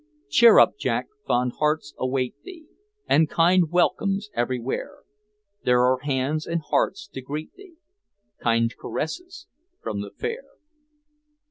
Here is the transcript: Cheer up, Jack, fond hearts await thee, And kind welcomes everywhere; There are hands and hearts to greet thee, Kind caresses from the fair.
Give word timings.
Cheer 0.29 0.57
up, 0.57 0.79
Jack, 0.79 1.09
fond 1.27 1.51
hearts 1.59 1.93
await 1.95 2.33
thee, 2.41 2.65
And 3.07 3.29
kind 3.29 3.69
welcomes 3.69 4.31
everywhere; 4.33 5.03
There 5.63 5.83
are 5.85 5.99
hands 5.99 6.47
and 6.47 6.59
hearts 6.63 7.07
to 7.09 7.21
greet 7.21 7.53
thee, 7.53 7.75
Kind 8.39 8.75
caresses 8.79 9.45
from 9.79 10.01
the 10.01 10.09
fair. 10.09 10.41